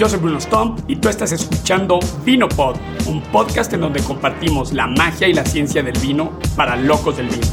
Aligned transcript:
Yo 0.00 0.08
soy 0.08 0.18
Bruno 0.18 0.40
Stomp 0.40 0.80
y 0.88 0.96
tú 0.96 1.10
estás 1.10 1.30
escuchando 1.30 2.00
VinoPod, 2.24 2.76
un 3.06 3.20
podcast 3.20 3.70
en 3.74 3.82
donde 3.82 4.02
compartimos 4.02 4.72
la 4.72 4.86
magia 4.86 5.28
y 5.28 5.34
la 5.34 5.44
ciencia 5.44 5.82
del 5.82 5.92
vino 5.98 6.38
para 6.56 6.74
locos 6.74 7.18
del 7.18 7.28
vino. 7.28 7.46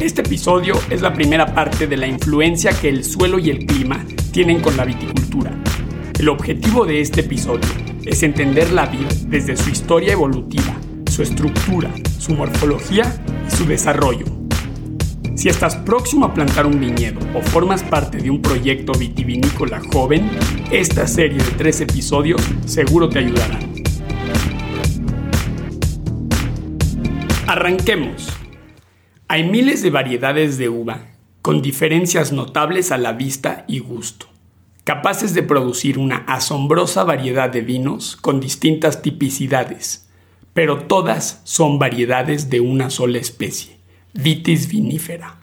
Este 0.00 0.22
episodio 0.22 0.74
es 0.90 1.00
la 1.00 1.12
primera 1.12 1.54
parte 1.54 1.86
de 1.86 1.96
la 1.96 2.08
influencia 2.08 2.72
que 2.72 2.88
el 2.88 3.04
suelo 3.04 3.38
y 3.38 3.50
el 3.50 3.64
clima 3.64 4.04
tienen 4.32 4.60
con 4.60 4.76
la 4.76 4.84
viticultura. 4.84 5.52
El 6.18 6.28
objetivo 6.28 6.84
de 6.84 7.02
este 7.02 7.20
episodio 7.20 7.68
es 8.04 8.24
entender 8.24 8.72
la 8.72 8.86
vid 8.86 9.06
desde 9.28 9.56
su 9.56 9.70
historia 9.70 10.14
evolutiva, 10.14 10.74
su 11.08 11.22
estructura, 11.22 11.92
su 12.18 12.32
morfología 12.32 13.24
y 13.46 13.54
su 13.54 13.64
desarrollo. 13.64 14.33
Si 15.36 15.48
estás 15.48 15.74
próximo 15.76 16.26
a 16.26 16.32
plantar 16.32 16.64
un 16.64 16.78
viñedo 16.78 17.18
o 17.34 17.42
formas 17.42 17.82
parte 17.82 18.18
de 18.18 18.30
un 18.30 18.40
proyecto 18.40 18.92
vitivinícola 18.92 19.82
joven, 19.92 20.30
esta 20.70 21.08
serie 21.08 21.38
de 21.38 21.50
tres 21.58 21.80
episodios 21.80 22.40
seguro 22.66 23.08
te 23.08 23.18
ayudarán. 23.18 23.74
Arranquemos. 27.48 28.28
Hay 29.26 29.42
miles 29.50 29.82
de 29.82 29.90
variedades 29.90 30.56
de 30.56 30.68
uva, 30.68 31.08
con 31.42 31.60
diferencias 31.62 32.32
notables 32.32 32.92
a 32.92 32.96
la 32.96 33.12
vista 33.12 33.64
y 33.66 33.80
gusto, 33.80 34.26
capaces 34.84 35.34
de 35.34 35.42
producir 35.42 35.98
una 35.98 36.18
asombrosa 36.28 37.02
variedad 37.02 37.50
de 37.50 37.60
vinos 37.60 38.16
con 38.16 38.38
distintas 38.38 39.02
tipicidades, 39.02 40.08
pero 40.52 40.84
todas 40.84 41.40
son 41.44 41.78
variedades 41.78 42.50
de 42.50 42.60
una 42.60 42.88
sola 42.88 43.18
especie, 43.18 43.73
Vitis 44.16 44.68
vinifera. 44.68 45.40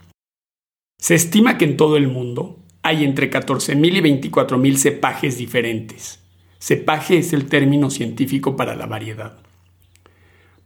Se 0.98 1.14
estima 1.14 1.58
que 1.58 1.66
en 1.66 1.76
todo 1.76 1.98
el 1.98 2.08
mundo 2.08 2.58
hay 2.84 3.04
entre 3.04 3.30
14.000 3.30 3.98
y 3.98 4.30
24.000 4.30 4.78
cepajes 4.78 5.38
diferentes. 5.38 6.22
Cepaje 6.58 7.18
es 7.18 7.34
el 7.34 7.48
término 7.48 7.90
científico 7.90 8.56
para 8.56 8.78
la 8.78 8.86
variedad. 8.86 9.40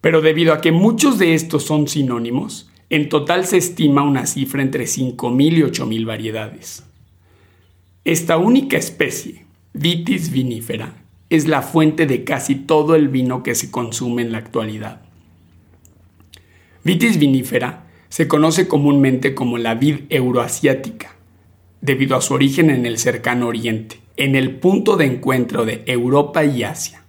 Pero 0.01 0.21
debido 0.21 0.53
a 0.53 0.61
que 0.61 0.71
muchos 0.71 1.17
de 1.17 1.33
estos 1.33 1.63
son 1.63 1.87
sinónimos, 1.87 2.69
en 2.91 3.09
total 3.09 3.47
se 3.47 3.57
estima 3.57 4.03
una 4.03 4.27
cifra 4.27 4.61
entre 4.61 4.85
5.000 4.85 5.57
y 5.57 5.61
8.000 5.61 6.05
variedades. 6.05 6.83
Esta 8.03 8.37
única 8.37 8.77
especie, 8.77 9.47
Vitis 9.73 10.29
vinifera, 10.29 10.93
es 11.31 11.47
la 11.47 11.63
fuente 11.63 12.05
de 12.05 12.23
casi 12.23 12.53
todo 12.53 12.93
el 12.93 13.07
vino 13.07 13.41
que 13.41 13.55
se 13.55 13.71
consume 13.71 14.21
en 14.21 14.31
la 14.31 14.37
actualidad. 14.37 15.01
Vitis 16.83 17.17
vinifera 17.17 17.84
se 18.15 18.29
conoce 18.29 18.69
comúnmente 18.69 19.35
como 19.35 19.57
la 19.57 19.75
vid 19.75 20.03
euroasiática, 20.07 21.17
debido 21.81 22.15
a 22.15 22.21
su 22.21 22.33
origen 22.33 22.69
en 22.69 22.85
el 22.85 22.97
cercano 22.97 23.49
oriente, 23.49 23.99
en 24.15 24.37
el 24.37 24.55
punto 24.55 24.95
de 24.95 25.03
encuentro 25.03 25.65
de 25.65 25.83
Europa 25.85 26.45
y 26.45 26.63
Asia. 26.63 27.03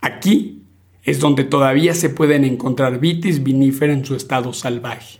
Aquí 0.00 0.62
es 1.02 1.18
donde 1.18 1.42
todavía 1.42 1.92
se 1.94 2.08
pueden 2.08 2.44
encontrar 2.44 3.00
Vitis 3.00 3.42
vinifera 3.42 3.92
en 3.92 4.04
su 4.04 4.14
estado 4.14 4.52
salvaje. 4.52 5.18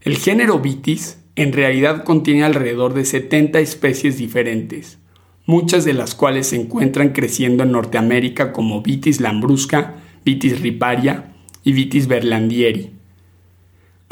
El 0.00 0.16
género 0.16 0.60
Vitis 0.60 1.18
en 1.36 1.52
realidad 1.52 2.04
contiene 2.04 2.42
alrededor 2.42 2.94
de 2.94 3.04
70 3.04 3.60
especies 3.60 4.16
diferentes, 4.16 4.98
muchas 5.44 5.84
de 5.84 5.92
las 5.92 6.14
cuales 6.14 6.46
se 6.46 6.56
encuentran 6.56 7.10
creciendo 7.10 7.64
en 7.64 7.72
Norteamérica 7.72 8.50
como 8.50 8.80
Vitis 8.80 9.20
lambrusca, 9.20 9.96
Vitis 10.24 10.62
riparia 10.62 11.34
y 11.62 11.74
Vitis 11.74 12.06
berlandieri. 12.06 12.93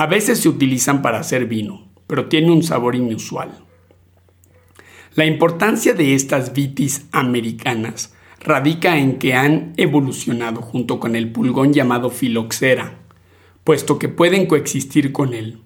A 0.03 0.07
veces 0.07 0.41
se 0.41 0.49
utilizan 0.49 1.01
para 1.01 1.21
hacer 1.21 1.47
vino, 1.47 1.89
pero 2.09 2.27
tiene 2.27 2.51
un 2.51 2.65
sabor 2.65 2.97
inusual. 2.97 3.53
La 5.15 5.27
importancia 5.27 5.95
de 5.95 6.17
estas 6.17 6.55
vitis 6.55 7.07
americanas 7.13 8.13
radica 8.41 8.99
en 8.99 9.21
que 9.21 9.35
han 9.35 9.75
evolucionado 9.77 10.61
junto 10.61 10.99
con 10.99 11.15
el 11.15 11.31
pulgón 11.31 11.73
llamado 11.73 12.11
filoxera, 12.11 12.99
puesto 13.63 14.01
que 14.01 14.09
pueden 14.09 14.47
coexistir 14.47 15.13
con 15.13 15.35
él. 15.35 15.61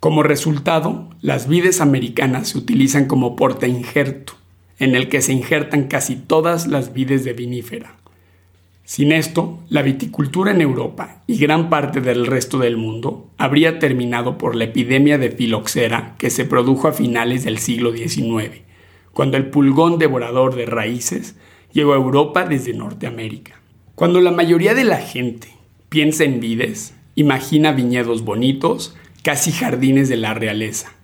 Como 0.00 0.22
resultado, 0.22 1.08
las 1.22 1.48
vides 1.48 1.80
americanas 1.80 2.48
se 2.48 2.58
utilizan 2.58 3.06
como 3.06 3.36
porta 3.36 3.66
injerto, 3.66 4.34
en 4.78 4.94
el 4.94 5.08
que 5.08 5.22
se 5.22 5.32
injertan 5.32 5.84
casi 5.84 6.14
todas 6.14 6.66
las 6.66 6.92
vides 6.92 7.24
de 7.24 7.32
vinífera. 7.32 7.96
Sin 8.88 9.12
esto, 9.12 9.58
la 9.68 9.82
viticultura 9.82 10.50
en 10.50 10.62
Europa 10.62 11.22
y 11.26 11.36
gran 11.36 11.68
parte 11.68 12.00
del 12.00 12.24
resto 12.24 12.56
del 12.56 12.78
mundo 12.78 13.28
habría 13.36 13.78
terminado 13.78 14.38
por 14.38 14.56
la 14.56 14.64
epidemia 14.64 15.18
de 15.18 15.30
filoxera 15.30 16.14
que 16.16 16.30
se 16.30 16.46
produjo 16.46 16.88
a 16.88 16.94
finales 16.94 17.44
del 17.44 17.58
siglo 17.58 17.92
XIX 17.92 18.62
cuando 19.12 19.36
el 19.36 19.50
pulgón 19.50 19.98
devorador 19.98 20.54
de 20.54 20.64
raíces 20.64 21.36
llegó 21.74 21.92
a 21.92 21.96
Europa 21.96 22.46
desde 22.46 22.72
Norteamérica. 22.72 23.60
Cuando 23.94 24.22
la 24.22 24.30
mayoría 24.30 24.72
de 24.72 24.84
la 24.84 24.96
gente 24.96 25.48
piensa 25.90 26.24
en 26.24 26.40
vides, 26.40 26.94
imagina 27.14 27.72
viñedos 27.72 28.24
bonitos, 28.24 28.96
casi 29.22 29.52
jardines 29.52 30.08
de 30.08 30.16
la 30.16 30.32
realeza. 30.32 30.94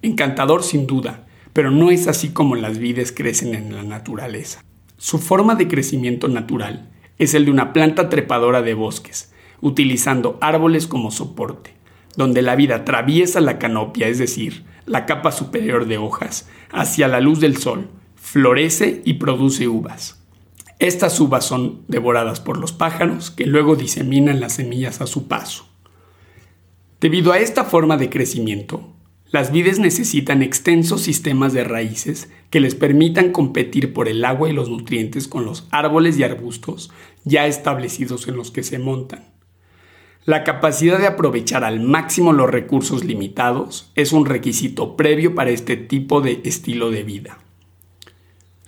Encantador 0.00 0.62
sin 0.62 0.86
duda, 0.86 1.26
pero 1.52 1.70
no 1.70 1.90
es 1.90 2.08
así 2.08 2.30
como 2.30 2.56
las 2.56 2.78
vides 2.78 3.12
crecen 3.12 3.54
en 3.54 3.76
la 3.76 3.82
naturaleza. 3.82 4.64
Su 4.96 5.18
forma 5.18 5.56
de 5.56 5.68
crecimiento 5.68 6.28
natural 6.28 6.88
es 7.18 7.34
el 7.34 7.44
de 7.44 7.50
una 7.50 7.72
planta 7.72 8.08
trepadora 8.08 8.62
de 8.62 8.74
bosques, 8.74 9.32
utilizando 9.60 10.38
árboles 10.40 10.86
como 10.86 11.10
soporte, 11.10 11.74
donde 12.16 12.42
la 12.42 12.56
vida 12.56 12.76
atraviesa 12.76 13.40
la 13.40 13.58
canopia, 13.58 14.08
es 14.08 14.18
decir, 14.18 14.64
la 14.86 15.06
capa 15.06 15.32
superior 15.32 15.86
de 15.86 15.98
hojas, 15.98 16.48
hacia 16.70 17.08
la 17.08 17.20
luz 17.20 17.40
del 17.40 17.56
sol, 17.56 17.88
florece 18.16 19.02
y 19.04 19.14
produce 19.14 19.68
uvas. 19.68 20.22
Estas 20.78 21.18
uvas 21.18 21.44
son 21.44 21.82
devoradas 21.88 22.40
por 22.40 22.56
los 22.56 22.72
pájaros 22.72 23.30
que 23.32 23.46
luego 23.46 23.74
diseminan 23.74 24.40
las 24.40 24.54
semillas 24.54 25.00
a 25.00 25.06
su 25.06 25.26
paso. 25.26 25.66
Debido 27.00 27.32
a 27.32 27.38
esta 27.38 27.64
forma 27.64 27.96
de 27.96 28.10
crecimiento, 28.10 28.92
las 29.30 29.52
vides 29.52 29.78
necesitan 29.78 30.42
extensos 30.42 31.02
sistemas 31.02 31.52
de 31.52 31.62
raíces 31.62 32.30
que 32.48 32.60
les 32.60 32.74
permitan 32.74 33.30
competir 33.30 33.92
por 33.92 34.08
el 34.08 34.24
agua 34.24 34.48
y 34.48 34.54
los 34.54 34.70
nutrientes 34.70 35.28
con 35.28 35.44
los 35.44 35.68
árboles 35.70 36.18
y 36.18 36.22
arbustos 36.22 36.90
ya 37.24 37.46
establecidos 37.46 38.26
en 38.26 38.36
los 38.36 38.50
que 38.50 38.62
se 38.62 38.78
montan. 38.78 39.26
La 40.24 40.44
capacidad 40.44 40.98
de 40.98 41.06
aprovechar 41.06 41.62
al 41.62 41.80
máximo 41.80 42.32
los 42.32 42.50
recursos 42.50 43.04
limitados 43.04 43.90
es 43.94 44.12
un 44.12 44.24
requisito 44.24 44.96
previo 44.96 45.34
para 45.34 45.50
este 45.50 45.76
tipo 45.76 46.22
de 46.22 46.40
estilo 46.44 46.90
de 46.90 47.02
vida. 47.02 47.38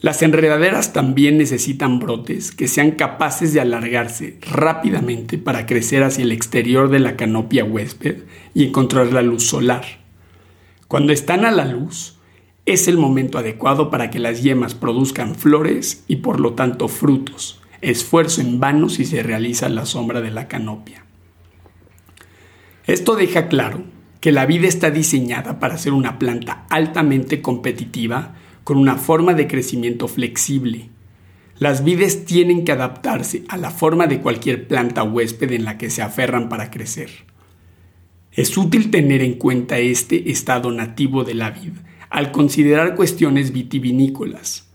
Las 0.01 0.23
enredaderas 0.23 0.95
también 0.95 1.37
necesitan 1.37 1.99
brotes 1.99 2.53
que 2.53 2.69
sean 2.69 2.93
capaces 2.93 3.53
de 3.53 3.61
alargarse 3.61 4.39
rápidamente 4.41 5.37
para 5.37 5.67
crecer 5.67 6.03
hacia 6.03 6.25
el 6.25 6.33
exterior 6.33 6.89
de 6.89 7.01
la 7.01 7.17
canopia 7.17 7.65
huésped 7.65 8.25
y 8.55 8.65
encontrar 8.65 9.13
la 9.13 9.21
luz 9.21 9.43
solar. 9.45 10.00
Cuando 10.91 11.13
están 11.13 11.45
a 11.45 11.53
la 11.53 11.67
luz, 11.67 12.17
es 12.67 12.89
el 12.89 12.99
momento 12.99 13.39
adecuado 13.39 13.91
para 13.91 14.11
que 14.11 14.19
las 14.19 14.43
yemas 14.43 14.75
produzcan 14.75 15.37
flores 15.37 16.03
y 16.09 16.17
por 16.17 16.41
lo 16.41 16.55
tanto 16.55 16.89
frutos, 16.89 17.61
esfuerzo 17.81 18.41
en 18.41 18.59
vano 18.59 18.89
si 18.89 19.05
se 19.05 19.23
realiza 19.23 19.69
la 19.69 19.87
sombra 19.87 20.21
de 20.21 20.33
la 20.33 20.49
canopia. 20.49 21.05
Esto 22.89 23.15
deja 23.15 23.47
claro 23.47 23.85
que 24.19 24.33
la 24.33 24.47
vida 24.47 24.67
está 24.67 24.91
diseñada 24.91 25.61
para 25.61 25.79
ser 25.79 25.93
una 25.93 26.19
planta 26.19 26.67
altamente 26.71 27.41
competitiva 27.41 28.35
con 28.65 28.77
una 28.77 28.97
forma 28.97 29.35
de 29.35 29.47
crecimiento 29.47 30.09
flexible. 30.09 30.91
Las 31.61 31.85
vides 31.85 32.25
tienen 32.25 32.65
que 32.65 32.73
adaptarse 32.73 33.45
a 33.49 33.59
la 33.59 33.71
forma 33.71 34.09
de 34.09 34.21
cualquier 34.21 34.67
planta 34.67 35.05
huésped 35.05 35.53
en 35.53 35.67
la 35.67 35.79
que 35.79 35.89
se 35.89 36.03
aferran 36.03 36.49
para 36.49 36.73
crecer. 36.73 37.31
Es 38.33 38.57
útil 38.57 38.91
tener 38.91 39.23
en 39.23 39.35
cuenta 39.35 39.79
este 39.79 40.31
estado 40.31 40.71
nativo 40.71 41.25
de 41.25 41.35
la 41.35 41.51
vid 41.51 41.73
al 42.11 42.33
considerar 42.33 42.97
cuestiones 42.97 43.53
vitivinícolas, 43.53 44.69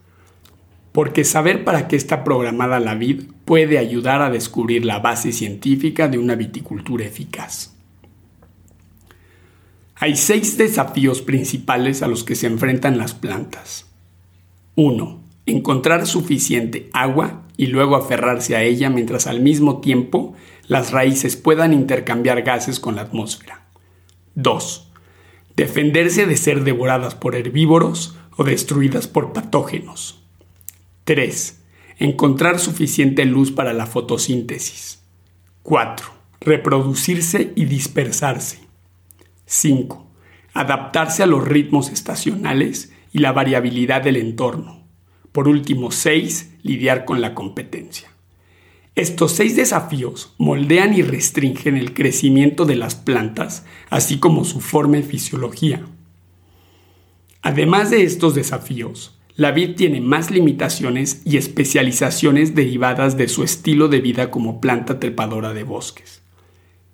porque 0.92 1.24
saber 1.24 1.64
para 1.64 1.88
qué 1.88 1.96
está 1.96 2.24
programada 2.24 2.80
la 2.80 2.96
vid 2.96 3.24
puede 3.44 3.78
ayudar 3.78 4.22
a 4.22 4.30
descubrir 4.30 4.86
la 4.86 5.00
base 5.00 5.32
científica 5.32 6.08
de 6.08 6.18
una 6.18 6.36
viticultura 6.36 7.06
eficaz. 7.06 7.76
Hay 9.96 10.18
seis 10.18 10.58
desafíos 10.58 11.22
principales 11.22 12.02
a 12.04 12.08
los 12.08 12.24
que 12.24 12.36
se 12.36 12.48
enfrentan 12.48 12.98
las 12.98 13.14
plantas. 13.14 13.86
1. 14.76 15.25
Encontrar 15.46 16.08
suficiente 16.08 16.90
agua 16.94 17.44
y 17.56 17.68
luego 17.68 17.96
aferrarse 17.96 18.56
a 18.56 18.64
ella 18.64 18.90
mientras 18.90 19.28
al 19.28 19.42
mismo 19.42 19.80
tiempo 19.80 20.34
las 20.68 20.92
raíces 20.92 21.36
puedan 21.36 21.74
intercambiar 21.74 22.42
gases 22.42 22.80
con 22.80 22.96
la 22.96 23.04
atmósfera. 23.04 23.68
2. 24.36 24.92
Defenderse 25.56 26.26
de 26.26 26.36
ser 26.36 26.64
devoradas 26.64 27.16
por 27.16 27.36
herbívoros 27.36 28.18
o 28.36 28.44
destruidas 28.44 29.08
por 29.08 29.34
patógenos. 29.34 30.24
3. 31.06 31.62
Encontrar 32.00 32.60
suficiente 32.60 33.24
luz 33.26 33.52
para 33.52 33.72
la 33.72 33.86
fotosíntesis. 33.86 35.04
4. 35.64 36.08
Reproducirse 36.42 37.54
y 37.56 37.66
dispersarse. 37.66 38.60
5. 39.46 40.06
Adaptarse 40.54 41.24
a 41.24 41.28
los 41.28 41.48
ritmos 41.48 41.90
estacionales 41.90 42.92
y 43.14 43.20
la 43.20 43.32
variabilidad 43.32 44.02
del 44.02 44.18
entorno. 44.18 44.85
Por 45.36 45.50
último, 45.50 45.92
6. 45.92 46.52
Lidiar 46.64 47.04
con 47.04 47.20
la 47.20 47.36
competencia. 47.36 48.08
Estos 48.96 49.34
seis 49.34 49.58
desafíos 49.58 50.34
moldean 50.38 50.94
y 50.94 51.02
restringen 51.02 51.76
el 51.76 51.94
crecimiento 51.94 52.64
de 52.64 52.78
las 52.78 52.96
plantas, 52.96 53.66
así 53.90 54.18
como 54.18 54.46
su 54.46 54.62
forma 54.62 54.98
y 54.98 55.04
fisiología. 55.04 55.86
Además 57.42 57.90
de 57.90 58.04
estos 58.04 58.34
desafíos, 58.34 59.20
la 59.36 59.52
vid 59.52 59.76
tiene 59.76 60.00
más 60.00 60.32
limitaciones 60.32 61.22
y 61.26 61.36
especializaciones 61.36 62.56
derivadas 62.56 63.18
de 63.18 63.28
su 63.28 63.44
estilo 63.44 63.90
de 63.90 64.00
vida 64.00 64.32
como 64.32 64.62
planta 64.62 65.02
trepadora 65.02 65.54
de 65.54 65.64
bosques. 65.64 66.22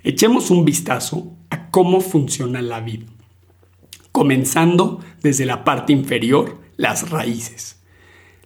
Echemos 0.01 0.49
un 0.49 0.65
vistazo 0.65 1.31
a 1.51 1.69
cómo 1.69 2.01
funciona 2.01 2.63
la 2.63 2.79
vid, 2.79 3.03
comenzando 4.11 4.99
desde 5.21 5.45
la 5.45 5.63
parte 5.63 5.93
inferior, 5.93 6.59
las 6.75 7.11
raíces. 7.11 7.80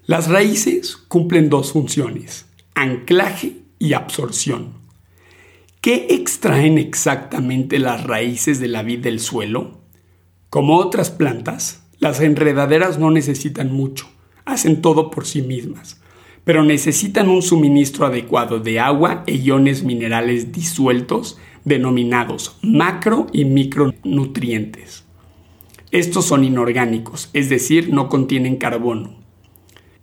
Las 0.07 0.29
raíces 0.29 0.97
cumplen 0.97 1.49
dos 1.49 1.71
funciones, 1.71 2.45
anclaje 2.75 3.63
y 3.79 3.93
absorción. 3.93 4.73
¿Qué 5.81 6.05
extraen 6.11 6.77
exactamente 6.77 7.79
las 7.79 8.03
raíces 8.03 8.59
de 8.59 8.67
la 8.67 8.83
vid 8.83 8.99
del 8.99 9.19
suelo? 9.19 9.81
Como 10.51 10.77
otras 10.77 11.09
plantas, 11.09 11.87
las 11.97 12.21
enredaderas 12.21 12.99
no 12.99 13.09
necesitan 13.09 13.73
mucho, 13.73 14.07
hacen 14.45 14.83
todo 14.83 15.09
por 15.09 15.25
sí 15.25 15.41
mismas, 15.41 15.99
pero 16.43 16.63
necesitan 16.63 17.27
un 17.27 17.41
suministro 17.41 18.05
adecuado 18.05 18.59
de 18.59 18.79
agua 18.79 19.23
e 19.25 19.37
iones 19.37 19.81
minerales 19.81 20.51
disueltos 20.51 21.39
denominados 21.63 22.57
macro 22.61 23.25
y 23.33 23.45
micronutrientes. 23.45 25.03
Estos 25.89 26.25
son 26.25 26.43
inorgánicos, 26.43 27.31
es 27.33 27.49
decir, 27.49 27.91
no 27.91 28.07
contienen 28.07 28.57
carbono. 28.57 29.24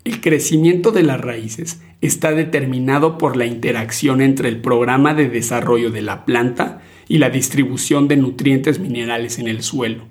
El 0.04 0.20
crecimiento 0.20 0.90
de 0.90 1.04
las 1.04 1.20
raíces 1.20 1.80
está 2.00 2.32
determinado 2.32 3.18
por 3.18 3.36
la 3.36 3.46
interacción 3.46 4.20
entre 4.20 4.48
el 4.48 4.60
programa 4.60 5.14
de 5.14 5.28
desarrollo 5.28 5.92
de 5.92 6.02
la 6.02 6.24
planta 6.24 6.82
y 7.06 7.18
la 7.18 7.30
distribución 7.30 8.08
de 8.08 8.16
nutrientes 8.16 8.80
minerales 8.80 9.38
en 9.38 9.46
el 9.46 9.62
suelo. 9.62 10.08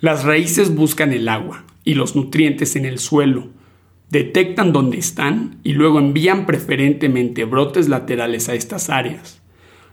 Las 0.00 0.24
raíces 0.24 0.74
buscan 0.74 1.12
el 1.12 1.28
agua 1.28 1.64
y 1.84 1.94
los 1.94 2.16
nutrientes 2.16 2.76
en 2.76 2.86
el 2.86 2.98
suelo, 2.98 3.48
detectan 4.08 4.72
dónde 4.72 4.96
están 4.96 5.58
y 5.64 5.72
luego 5.72 5.98
envían 5.98 6.46
preferentemente 6.46 7.44
brotes 7.44 7.90
laterales 7.90 8.48
a 8.48 8.54
estas 8.54 8.88
áreas. 8.88 9.42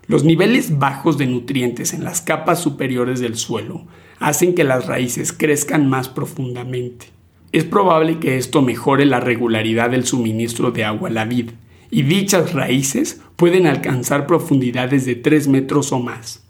Los 0.08 0.24
niveles 0.24 0.78
bajos 0.78 1.18
de 1.18 1.26
nutrientes 1.26 1.94
en 1.94 2.06
las 2.06 2.22
capas 2.22 2.62
superiores 2.62 3.20
del 3.20 3.36
suelo 3.36 3.88
hacen 4.20 4.56
que 4.56 4.64
las 4.64 4.86
raíces 4.86 5.34
crezcan 5.34 5.90
más 5.90 6.08
profundamente. 6.08 7.15
Es 7.56 7.64
probable 7.64 8.20
que 8.20 8.36
esto 8.36 8.62
mejore 8.62 9.06
la 9.06 9.22
regularidad 9.22 9.92
del 9.92 10.06
suministro 10.06 10.72
de 10.72 10.84
agua 10.84 11.08
a 11.08 11.12
la 11.14 11.24
vid, 11.24 11.52
y 11.90 12.02
dichas 12.02 12.52
raíces 12.52 13.22
pueden 13.38 13.66
alcanzar 13.66 14.28
profundidades 14.28 15.06
de 15.06 15.16
3 15.16 15.48
metros 15.48 15.94
o 15.94 16.02
más. 16.02 16.44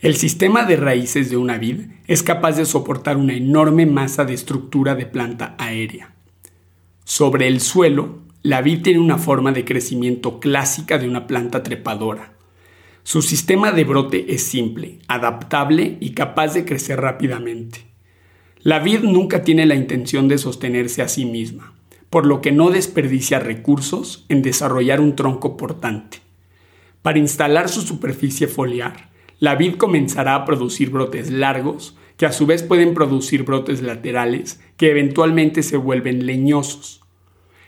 El 0.00 0.16
sistema 0.16 0.64
de 0.64 0.76
raíces 0.76 1.30
de 1.30 1.38
una 1.38 1.56
vid 1.56 1.80
es 2.06 2.22
capaz 2.22 2.58
de 2.58 2.66
soportar 2.66 3.16
una 3.16 3.32
enorme 3.32 3.86
masa 3.86 4.26
de 4.26 4.34
estructura 4.34 4.96
de 4.96 5.06
planta 5.06 5.54
aérea. 5.56 6.12
Sobre 7.04 7.48
el 7.48 7.62
suelo, 7.62 8.18
la 8.42 8.60
vid 8.60 8.82
tiene 8.82 8.98
una 8.98 9.16
forma 9.16 9.52
de 9.52 9.64
crecimiento 9.64 10.40
clásica 10.40 10.98
de 10.98 11.08
una 11.08 11.26
planta 11.26 11.62
trepadora. 11.62 12.34
Su 13.02 13.22
sistema 13.22 13.72
de 13.72 13.84
brote 13.84 14.34
es 14.34 14.42
simple, 14.42 14.98
adaptable 15.08 15.96
y 16.00 16.10
capaz 16.10 16.52
de 16.52 16.66
crecer 16.66 17.00
rápidamente. 17.00 17.93
La 18.64 18.78
vid 18.78 19.00
nunca 19.00 19.44
tiene 19.44 19.66
la 19.66 19.74
intención 19.74 20.26
de 20.26 20.38
sostenerse 20.38 21.02
a 21.02 21.08
sí 21.08 21.26
misma, 21.26 21.74
por 22.08 22.24
lo 22.24 22.40
que 22.40 22.50
no 22.50 22.70
desperdicia 22.70 23.38
recursos 23.38 24.24
en 24.30 24.40
desarrollar 24.40 25.02
un 25.02 25.14
tronco 25.16 25.58
portante. 25.58 26.22
Para 27.02 27.18
instalar 27.18 27.68
su 27.68 27.82
superficie 27.82 28.48
foliar, 28.48 29.10
la 29.38 29.54
vid 29.54 29.74
comenzará 29.74 30.34
a 30.34 30.46
producir 30.46 30.88
brotes 30.88 31.30
largos, 31.30 31.98
que 32.16 32.24
a 32.24 32.32
su 32.32 32.46
vez 32.46 32.62
pueden 32.62 32.94
producir 32.94 33.42
brotes 33.42 33.82
laterales, 33.82 34.62
que 34.78 34.90
eventualmente 34.90 35.62
se 35.62 35.76
vuelven 35.76 36.24
leñosos. 36.24 37.02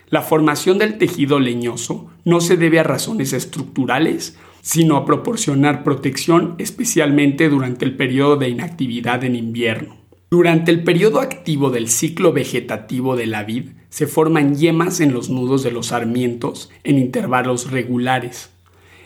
La 0.09 0.23
formación 0.23 0.79
del 0.79 0.97
tejido 0.97 1.41
leñoso 1.41 2.11
no 2.25 2.41
se 2.41 2.57
debe 2.57 2.81
a 2.81 2.85
razones 2.85 3.35
estructurales, 3.35 4.39
sino 4.63 4.97
a 4.97 5.05
proporcionar 5.05 5.85
protección 5.85 6.55
especialmente 6.57 7.51
durante 7.51 7.85
el 7.85 7.97
periodo 7.99 8.39
de 8.39 8.49
inactividad 8.49 9.25
en 9.25 9.37
invierno. 9.37 10.06
Durante 10.29 10.73
el 10.73 10.83
periodo 10.83 11.21
activo 11.21 11.71
del 11.71 11.89
ciclo 11.89 12.33
vegetativo 12.33 13.15
de 13.15 13.27
la 13.27 13.45
vid 13.45 13.71
se 13.91 14.09
forman 14.09 14.57
yemas 14.57 14.99
en 14.99 15.13
los 15.13 15.31
nudos 15.31 15.63
de 15.63 15.71
los 15.71 15.89
sarmientos 15.89 16.69
en 16.83 16.99
intervalos 16.99 17.71
regulares. 17.71 18.51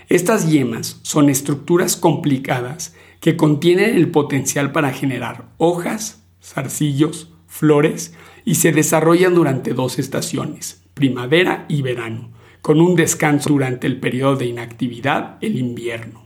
Estas 0.08 0.50
yemas 0.50 0.98
son 1.02 1.28
estructuras 1.28 1.96
complicadas 1.96 2.94
que 3.20 3.36
contienen 3.36 3.96
el 3.96 4.10
potencial 4.10 4.72
para 4.72 4.94
generar 4.94 5.50
hojas, 5.58 6.22
zarcillos, 6.42 7.30
flores 7.46 8.14
y 8.46 8.54
se 8.54 8.72
desarrollan 8.72 9.34
durante 9.34 9.74
dos 9.74 9.98
estaciones, 9.98 10.82
primavera 10.94 11.66
y 11.68 11.82
verano, 11.82 12.30
con 12.62 12.80
un 12.80 12.96
descanso 12.96 13.50
durante 13.50 13.86
el 13.86 14.00
periodo 14.00 14.36
de 14.36 14.46
inactividad, 14.46 15.36
el 15.42 15.58
invierno. 15.58 16.24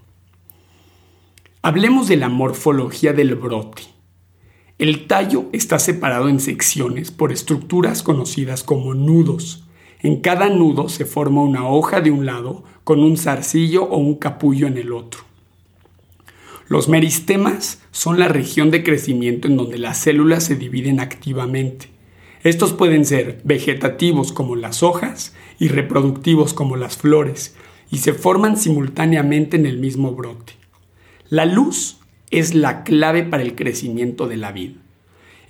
Hablemos 1.62 2.06
de 2.06 2.17
la 2.17 2.29
morfología 2.29 3.12
del 3.12 3.35
brote. 3.35 3.94
El 4.78 5.06
tallo 5.06 5.46
está 5.52 5.78
separado 5.78 6.28
en 6.28 6.40
secciones 6.40 7.12
por 7.12 7.30
estructuras 7.30 8.02
conocidas 8.02 8.64
como 8.64 8.94
nudos. 8.94 9.64
En 10.00 10.20
cada 10.20 10.48
nudo 10.48 10.88
se 10.88 11.04
forma 11.04 11.42
una 11.42 11.68
hoja 11.68 12.00
de 12.00 12.10
un 12.10 12.26
lado 12.26 12.64
con 12.82 13.00
un 13.00 13.16
zarcillo 13.16 13.84
o 13.84 13.98
un 13.98 14.16
capullo 14.16 14.66
en 14.66 14.76
el 14.76 14.92
otro. 14.92 15.20
Los 16.66 16.88
meristemas 16.88 17.82
son 17.92 18.18
la 18.18 18.26
región 18.26 18.72
de 18.72 18.82
crecimiento 18.82 19.46
en 19.46 19.56
donde 19.56 19.78
las 19.78 19.98
células 19.98 20.42
se 20.42 20.56
dividen 20.56 20.98
activamente. 20.98 21.88
Estos 22.42 22.72
pueden 22.72 23.04
ser 23.04 23.40
vegetativos 23.44 24.32
como 24.32 24.56
las 24.56 24.82
hojas 24.82 25.34
y 25.58 25.68
reproductivos 25.68 26.52
como 26.52 26.76
las 26.76 26.96
flores, 26.96 27.54
y 27.90 27.98
se 27.98 28.12
forman 28.12 28.56
simultáneamente 28.56 29.56
en 29.56 29.66
el 29.66 29.78
mismo 29.78 30.12
brote. 30.12 30.54
La 31.28 31.44
luz 31.44 31.98
es 32.30 32.54
la 32.54 32.84
clave 32.84 33.22
para 33.22 33.43
el 33.43 33.54
crecimiento 33.54 34.28
de 34.28 34.36
la 34.36 34.52
vida. 34.52 34.74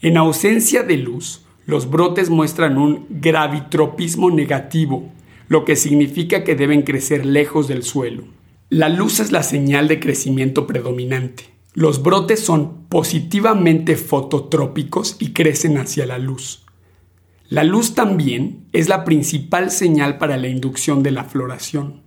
En 0.02 0.16
ausencia 0.16 0.82
de 0.82 0.96
luz, 0.98 1.44
los 1.66 1.88
brotes 1.88 2.30
muestran 2.30 2.76
un 2.76 3.06
gravitropismo 3.08 4.30
negativo, 4.30 5.10
lo 5.48 5.64
que 5.64 5.76
significa 5.76 6.44
que 6.44 6.54
deben 6.54 6.82
crecer 6.82 7.24
lejos 7.24 7.68
del 7.68 7.82
suelo. 7.82 8.24
La 8.68 8.88
luz 8.88 9.20
es 9.20 9.32
la 9.32 9.42
señal 9.42 9.88
de 9.88 10.00
crecimiento 10.00 10.66
predominante. 10.66 11.44
Los 11.72 12.02
brotes 12.02 12.40
son 12.40 12.84
positivamente 12.88 13.96
fototrópicos 13.96 15.16
y 15.18 15.32
crecen 15.32 15.76
hacia 15.76 16.06
la 16.06 16.18
luz. 16.18 16.64
La 17.48 17.64
luz 17.64 17.94
también 17.94 18.66
es 18.72 18.88
la 18.88 19.04
principal 19.04 19.70
señal 19.70 20.18
para 20.18 20.36
la 20.36 20.48
inducción 20.48 21.02
de 21.02 21.10
la 21.10 21.24
floración. 21.24 22.03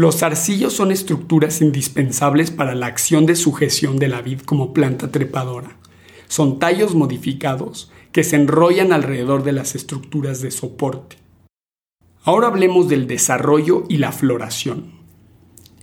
Los 0.00 0.22
arcillos 0.22 0.72
son 0.72 0.92
estructuras 0.92 1.60
indispensables 1.60 2.50
para 2.50 2.74
la 2.74 2.86
acción 2.86 3.26
de 3.26 3.36
sujeción 3.36 3.98
de 3.98 4.08
la 4.08 4.22
vid 4.22 4.40
como 4.40 4.72
planta 4.72 5.12
trepadora. 5.12 5.76
Son 6.26 6.58
tallos 6.58 6.94
modificados 6.94 7.92
que 8.10 8.24
se 8.24 8.36
enrollan 8.36 8.94
alrededor 8.94 9.42
de 9.42 9.52
las 9.52 9.74
estructuras 9.74 10.40
de 10.40 10.52
soporte. 10.52 11.18
Ahora 12.22 12.46
hablemos 12.46 12.88
del 12.88 13.06
desarrollo 13.06 13.84
y 13.90 13.98
la 13.98 14.10
floración. 14.10 14.90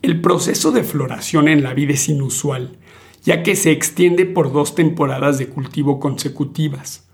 El 0.01 0.19
proceso 0.19 0.71
de 0.71 0.83
floración 0.83 1.47
en 1.47 1.61
la 1.61 1.75
vid 1.75 1.91
es 1.91 2.09
inusual, 2.09 2.79
ya 3.23 3.43
que 3.43 3.55
se 3.55 3.69
extiende 3.69 4.25
por 4.25 4.51
dos 4.51 4.73
temporadas 4.73 5.37
de 5.37 5.49
cultivo 5.49 5.99
consecutivas. 5.99 7.06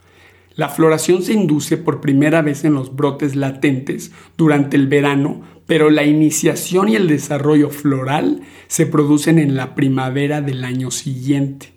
La 0.55 0.69
floración 0.69 1.23
se 1.23 1.33
induce 1.33 1.77
por 1.77 1.99
primera 1.99 2.41
vez 2.41 2.63
en 2.63 2.73
los 2.73 2.95
brotes 2.95 3.35
latentes 3.35 4.11
durante 4.37 4.77
el 4.77 4.87
verano, 4.87 5.41
pero 5.65 5.89
la 5.89 6.03
iniciación 6.03 6.89
y 6.89 6.95
el 6.95 7.07
desarrollo 7.07 7.69
floral 7.69 8.41
se 8.67 8.85
producen 8.85 9.39
en 9.39 9.55
la 9.55 9.73
primavera 9.73 10.41
del 10.41 10.63
año 10.63 10.91
siguiente. 10.91 11.73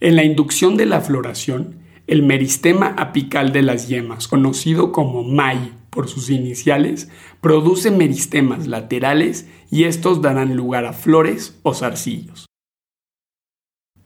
En 0.00 0.16
la 0.16 0.24
inducción 0.24 0.76
de 0.76 0.86
la 0.86 1.00
floración, 1.00 1.76
el 2.08 2.22
meristema 2.22 2.94
apical 2.96 3.52
de 3.52 3.62
las 3.62 3.88
yemas, 3.88 4.26
conocido 4.26 4.90
como 4.90 5.22
MAI 5.22 5.72
por 5.90 6.08
sus 6.08 6.30
iniciales, 6.30 7.10
produce 7.40 7.90
meristemas 7.90 8.66
laterales 8.66 9.46
y 9.70 9.84
estos 9.84 10.22
darán 10.22 10.56
lugar 10.56 10.84
a 10.84 10.92
flores 10.92 11.58
o 11.62 11.74
zarcillos. 11.74 12.46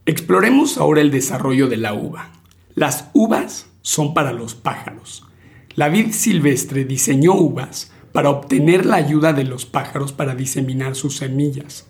Exploremos 0.04 0.78
ahora 0.78 1.00
el 1.00 1.10
desarrollo 1.10 1.68
de 1.68 1.76
la 1.76 1.94
uva. 1.94 2.41
Las 2.74 3.10
uvas 3.12 3.66
son 3.82 4.14
para 4.14 4.32
los 4.32 4.54
pájaros. 4.54 5.26
La 5.74 5.88
vid 5.88 6.12
silvestre 6.12 6.84
diseñó 6.84 7.34
uvas 7.34 7.92
para 8.12 8.30
obtener 8.30 8.86
la 8.86 8.96
ayuda 8.96 9.34
de 9.34 9.44
los 9.44 9.66
pájaros 9.66 10.12
para 10.12 10.34
diseminar 10.34 10.94
sus 10.94 11.16
semillas. 11.16 11.86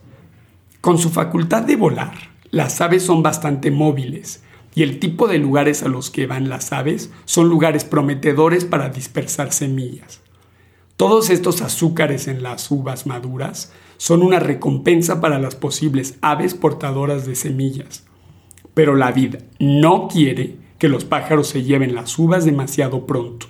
Con 0.81 0.99
su 0.99 1.11
facultad 1.11 1.63
de 1.63 1.77
volar, 1.77 2.15
las 2.51 2.81
aves 2.81 3.05
son 3.05 3.23
bastante 3.23 3.71
móviles 3.71 4.43
y 4.75 4.83
el 4.83 4.99
tipo 4.99 5.29
de 5.29 5.39
lugares 5.39 5.85
a 5.85 5.89
los 5.89 6.11
que 6.11 6.27
van 6.27 6.49
las 6.49 6.73
aves 6.73 7.11
son 7.27 7.49
lugares 7.49 7.85
prometedores 7.85 8.65
para 8.65 8.89
dispersar 8.89 9.53
semillas. 9.53 10.21
Todos 10.97 11.31
estos 11.31 11.63
azúcares 11.63 12.27
en 12.27 12.43
las 12.43 12.71
uvas 12.71 13.07
maduras 13.07 13.73
son 13.99 14.23
una 14.23 14.41
recompensa 14.41 15.21
para 15.21 15.39
las 15.39 15.55
posibles 15.55 16.17
aves 16.23 16.55
portadoras 16.55 17.25
de 17.27 17.37
semillas. 17.37 18.05
Pero 18.75 18.97
la 18.97 19.13
vida 19.13 19.39
no 19.59 20.09
quiere 20.09 20.62
que 20.83 20.89
los 20.89 21.05
pájaros 21.05 21.47
se 21.47 21.63
lleven 21.63 21.95
las 21.95 22.19
uvas 22.19 22.45
demasiado 22.45 23.07
pronto. 23.07 23.47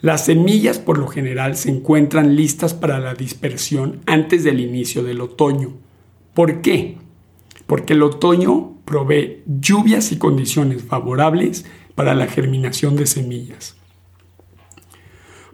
Las 0.00 0.24
semillas 0.24 0.80
por 0.80 0.98
lo 0.98 1.06
general 1.06 1.56
se 1.56 1.70
encuentran 1.70 2.34
listas 2.34 2.74
para 2.74 2.98
la 2.98 3.14
dispersión 3.14 4.00
antes 4.06 4.42
del 4.42 4.58
inicio 4.58 5.04
del 5.04 5.20
otoño. 5.20 5.74
¿Por 6.34 6.60
qué? 6.60 6.98
Porque 7.68 7.92
el 7.92 8.02
otoño 8.02 8.72
provee 8.84 9.44
lluvias 9.46 10.10
y 10.10 10.18
condiciones 10.18 10.82
favorables 10.82 11.64
para 11.94 12.12
la 12.16 12.26
germinación 12.26 12.96
de 12.96 13.06
semillas. 13.06 13.76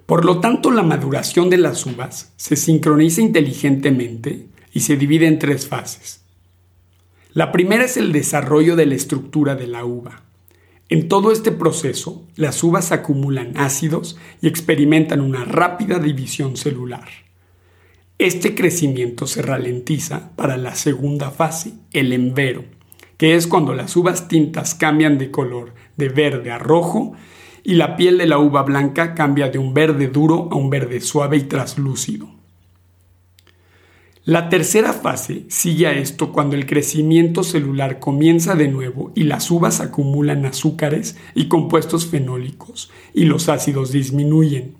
Por 0.07 0.25
lo 0.25 0.41
tanto, 0.41 0.71
la 0.71 0.83
maduración 0.83 1.51
de 1.51 1.59
las 1.59 1.85
uvas 1.85 2.33
se 2.37 2.57
sincroniza 2.57 3.21
inteligentemente 3.21 4.47
y 4.73 4.81
se 4.81 4.97
divide 4.97 5.27
en 5.27 5.39
tres 5.39 5.69
fases. 5.69 6.23
La 7.35 7.53
primera 7.53 7.85
es 7.85 7.99
el 7.99 8.11
desarrollo 8.11 8.75
de 8.75 8.87
la 8.87 8.95
estructura 8.95 9.55
de 9.55 9.67
la 9.67 9.85
uva. 9.85 10.23
En 10.91 11.09
todo 11.09 11.33
este 11.33 11.53
proceso, 11.53 12.25
las 12.35 12.65
uvas 12.65 12.93
acumulan 12.93 13.53
ácidos 13.59 14.17
y 14.41 14.49
experimentan 14.49 15.21
una 15.21 15.45
rápida 15.45 15.99
división 15.99 16.57
celular. 16.57 17.09
Este 18.19 18.55
crecimiento 18.55 19.27
se 19.27 19.43
ralentiza 19.43 20.31
para 20.35 20.57
la 20.57 20.75
segunda 20.75 21.31
fase, 21.31 21.75
el 21.93 22.15
envero, 22.15 22.65
que 23.19 23.35
es 23.35 23.47
cuando 23.47 23.75
las 23.75 23.97
uvas 23.97 24.29
tintas 24.29 24.75
cambian 24.75 25.19
de 25.19 25.31
color 25.31 25.75
de 25.99 26.09
verde 26.09 26.51
a 26.51 26.59
rojo 26.59 27.13
y 27.63 27.75
la 27.75 27.97
piel 27.97 28.17
de 28.17 28.27
la 28.27 28.39
uva 28.39 28.63
blanca 28.63 29.15
cambia 29.15 29.51
de 29.51 29.59
un 29.59 29.75
verde 29.75 30.09
duro 30.09 30.49
a 30.51 30.57
un 30.57 30.71
verde 30.71 31.03
suave 31.03 31.37
y 31.37 31.43
traslúcido. 31.43 32.38
La 34.29 34.51
tercera 34.51 34.93
fase 34.93 35.45
sigue 35.49 35.87
a 35.87 35.93
esto 35.93 36.33
cuando 36.35 36.55
el 36.55 36.67
crecimiento 36.67 37.43
celular 37.43 37.99
comienza 37.99 38.55
de 38.57 38.69
nuevo 38.69 39.11
y 39.15 39.23
las 39.23 39.51
uvas 39.51 39.81
acumulan 39.81 40.45
azúcares 40.45 41.17
y 41.35 41.49
compuestos 41.49 42.09
fenólicos 42.09 42.91
y 43.15 43.25
los 43.25 43.49
ácidos 43.49 43.91
disminuyen. 43.91 44.75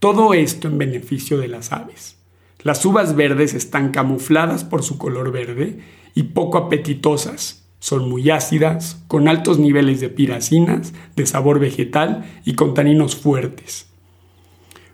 Todo 0.00 0.34
esto 0.34 0.66
en 0.66 0.76
beneficio 0.76 1.38
de 1.38 1.46
las 1.46 1.70
aves. 1.70 2.16
Las 2.64 2.84
uvas 2.84 3.14
verdes 3.14 3.54
están 3.54 3.92
camufladas 3.92 4.64
por 4.64 4.82
su 4.82 4.98
color 4.98 5.30
verde 5.30 5.78
y 6.16 6.24
poco 6.24 6.58
apetitosas, 6.58 7.64
son 7.78 8.08
muy 8.08 8.28
ácidas, 8.30 9.04
con 9.06 9.28
altos 9.28 9.60
niveles 9.60 10.00
de 10.00 10.08
piracinas, 10.08 10.94
de 11.14 11.26
sabor 11.26 11.60
vegetal 11.60 12.24
y 12.44 12.54
con 12.54 12.74
taninos 12.74 13.14
fuertes. 13.14 13.91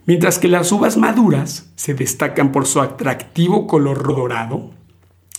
Mientras 0.09 0.39
que 0.39 0.49
las 0.49 0.73
uvas 0.73 0.97
maduras 0.97 1.71
se 1.77 1.93
destacan 1.93 2.51
por 2.51 2.65
su 2.65 2.81
atractivo 2.81 3.67
color 3.67 4.07
dorado 4.07 4.71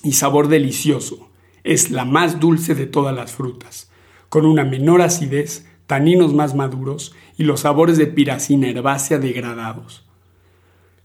y 0.04 0.12
sabor 0.12 0.48
delicioso. 0.48 1.28
Es 1.64 1.90
la 1.90 2.06
más 2.06 2.40
dulce 2.40 2.76
de 2.76 2.86
todas 2.86 3.16
las 3.16 3.32
frutas, 3.32 3.90
con 4.30 4.46
una 4.46 4.66
menor 4.66 5.02
acidez, 5.02 5.66
taninos 5.88 6.36
más 6.36 6.54
maduros 6.54 7.16
y 7.36 7.46
los 7.46 7.62
sabores 7.62 7.98
de 7.98 8.06
piracina 8.06 8.70
herbácea 8.70 9.18
degradados. 9.18 10.06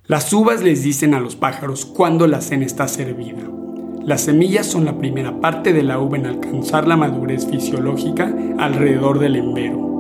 Las 0.07 0.31
uvas 0.35 0.63
les 0.63 0.83
dicen 0.83 1.15
a 1.15 1.21
los 1.21 1.35
pájaros 1.35 1.87
cuándo 1.87 2.27
la 2.27 2.43
cena 2.43 2.67
está 2.67 2.87
servida. 2.87 3.49
Las 4.05 4.25
semillas 4.25 4.67
son 4.67 4.85
la 4.85 4.99
primera 4.99 5.41
parte 5.41 5.73
de 5.73 5.85
la 5.85 5.99
uva 5.99 6.19
en 6.19 6.27
alcanzar 6.27 6.87
la 6.87 6.99
madurez 6.99 7.49
fisiológica 7.51 8.31
alrededor 8.59 9.21
del 9.21 9.37
embero. 9.37 9.94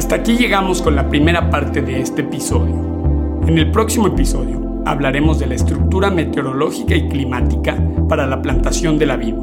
Hasta 0.00 0.14
aquí 0.14 0.38
llegamos 0.38 0.80
con 0.80 0.96
la 0.96 1.10
primera 1.10 1.50
parte 1.50 1.82
de 1.82 2.00
este 2.00 2.22
episodio. 2.22 3.42
En 3.46 3.58
el 3.58 3.70
próximo 3.70 4.06
episodio 4.06 4.82
hablaremos 4.86 5.38
de 5.38 5.46
la 5.46 5.56
estructura 5.56 6.10
meteorológica 6.10 6.96
y 6.96 7.06
climática 7.06 7.76
para 8.08 8.26
la 8.26 8.40
plantación 8.40 8.98
de 8.98 9.04
la 9.04 9.18
vid. 9.18 9.34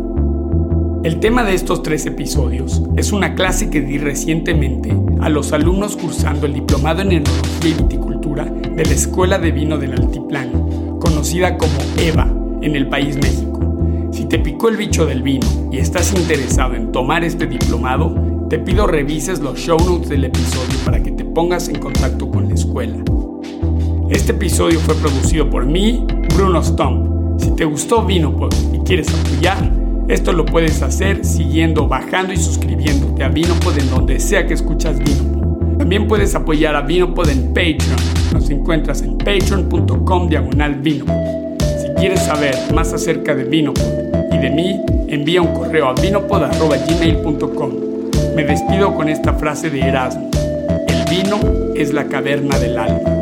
El 1.04 1.20
tema 1.20 1.44
de 1.44 1.54
estos 1.54 1.84
tres 1.84 2.08
episodios 2.08 2.82
es 2.96 3.12
una 3.12 3.36
clase 3.36 3.70
que 3.70 3.82
di 3.82 4.00
recientemente 4.00 4.98
a 5.22 5.30
los 5.30 5.54
alumnos 5.54 5.96
cursando 5.96 6.48
el 6.48 6.56
Diplomado 6.56 7.04
en 7.04 7.12
Enología 7.12 7.70
y 7.70 7.74
Viticultura 7.74 8.46
de 8.46 8.84
la 8.84 8.94
Escuela 8.94 9.38
de 9.38 9.52
Vino 9.52 9.78
del 9.78 9.92
Altiplano, 9.92 10.98
conocida 11.00 11.56
como 11.56 11.78
EVA 12.00 12.34
en 12.64 12.76
el 12.76 12.90
país 12.90 13.16
México. 13.16 14.10
Si 14.12 14.26
te 14.26 14.40
picó 14.40 14.70
el 14.70 14.78
bicho 14.78 15.06
del 15.06 15.22
vino 15.22 15.46
y 15.72 15.78
estás 15.78 16.18
interesado 16.18 16.74
en 16.74 16.92
tomar 16.92 17.24
este 17.24 17.46
diplomado, 17.46 18.37
te 18.50 18.60
pido 18.60 18.88
revises 18.88 19.40
los 19.40 19.60
show 19.60 19.78
notes 19.78 20.08
del 20.10 20.24
episodio 20.26 20.78
para 20.86 21.04
que 21.04 21.12
te 21.12 21.26
pongas 21.26 21.68
en 21.68 21.80
contacto 21.80 22.30
con 22.30 22.48
la 22.48 22.54
escuela. 22.54 22.96
Este 24.10 24.32
episodio 24.32 24.80
fue 24.80 24.96
producido 24.96 25.50
por 25.50 25.66
mí, 25.66 26.06
Bruno 26.34 26.64
Stomp. 26.64 27.42
Si 27.42 27.52
te 27.52 27.66
gustó 27.66 28.04
Vinopod 28.04 28.54
y 28.74 28.80
quieres 28.80 29.10
apoyar, 29.10 29.70
esto 30.08 30.32
lo 30.32 30.46
puedes 30.46 30.82
hacer 30.82 31.26
siguiendo, 31.26 31.88
bajando 31.88 32.32
y 32.32 32.38
suscribiéndote 32.38 33.22
a 33.24 33.28
Vinopod 33.28 33.78
en 33.78 33.90
donde 33.90 34.20
sea 34.20 34.48
que 34.48 34.54
escuchas 34.54 34.98
Vinopod. 34.98 35.78
También 35.78 36.08
puedes 36.08 36.34
apoyar 36.34 36.76
a 36.76 36.82
Vinopod 36.82 37.28
en 37.30 37.48
Patreon. 37.50 37.98
Nos 38.34 38.50
encuentras 38.50 39.02
en 39.02 39.18
patreon.com 39.18 40.30
diagonal 40.30 40.76
Vinopod. 40.76 41.58
Si 41.82 41.90
quieres 42.00 42.24
saber 42.24 42.56
más 42.74 42.94
acerca 42.94 43.36
de 43.36 43.44
Vinopod 43.44 43.84
y 44.32 44.38
de 44.38 44.50
mí, 44.50 44.80
envía 45.10 45.42
un 45.42 45.54
correo 45.54 45.90
a 45.90 45.94
vinopod.gmail.com. 45.94 47.87
Me 48.38 48.44
despido 48.44 48.94
con 48.94 49.10
esta 49.10 49.34
frase 49.34 49.72
de 49.72 49.80
Erasmo. 49.80 50.30
El 50.88 51.10
vino 51.10 51.40
es 51.74 51.92
la 51.92 52.06
caverna 52.06 52.60
del 52.60 52.78
alma. 52.78 53.17